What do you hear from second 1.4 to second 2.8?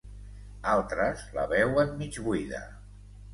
veuen mig buida.